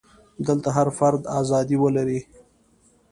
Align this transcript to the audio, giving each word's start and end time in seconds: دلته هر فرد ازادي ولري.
دلته 0.47 0.69
هر 0.77 0.87
فرد 0.97 1.21
ازادي 1.39 1.77
ولري. 1.83 2.19